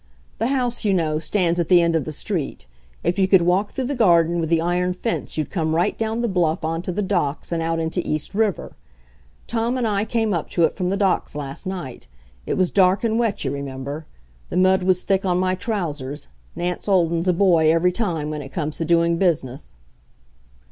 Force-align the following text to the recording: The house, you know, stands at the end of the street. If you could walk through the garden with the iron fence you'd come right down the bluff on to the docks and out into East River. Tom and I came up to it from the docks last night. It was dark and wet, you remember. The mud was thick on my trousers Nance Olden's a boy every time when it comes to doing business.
The 0.39 0.47
house, 0.47 0.83
you 0.83 0.95
know, 0.95 1.19
stands 1.19 1.59
at 1.59 1.67
the 1.67 1.79
end 1.79 1.95
of 1.95 2.05
the 2.05 2.11
street. 2.11 2.65
If 3.03 3.19
you 3.19 3.27
could 3.27 3.43
walk 3.43 3.69
through 3.71 3.83
the 3.83 3.93
garden 3.93 4.39
with 4.39 4.49
the 4.49 4.59
iron 4.59 4.93
fence 4.93 5.37
you'd 5.37 5.51
come 5.51 5.75
right 5.75 5.95
down 5.95 6.21
the 6.21 6.27
bluff 6.27 6.65
on 6.65 6.81
to 6.81 6.91
the 6.91 7.03
docks 7.03 7.51
and 7.51 7.61
out 7.61 7.77
into 7.79 8.01
East 8.03 8.33
River. 8.33 8.73
Tom 9.45 9.77
and 9.77 9.85
I 9.87 10.05
came 10.05 10.33
up 10.33 10.49
to 10.57 10.63
it 10.63 10.73
from 10.73 10.89
the 10.89 10.97
docks 10.97 11.35
last 11.35 11.67
night. 11.67 12.07
It 12.47 12.55
was 12.55 12.71
dark 12.71 13.03
and 13.03 13.19
wet, 13.19 13.45
you 13.45 13.51
remember. 13.51 14.07
The 14.49 14.57
mud 14.57 14.81
was 14.81 15.03
thick 15.03 15.23
on 15.23 15.37
my 15.37 15.53
trousers 15.53 16.29
Nance 16.55 16.87
Olden's 16.89 17.27
a 17.27 17.33
boy 17.33 17.71
every 17.71 17.91
time 17.91 18.31
when 18.31 18.41
it 18.41 18.49
comes 18.49 18.77
to 18.77 18.85
doing 18.85 19.17
business. 19.17 19.75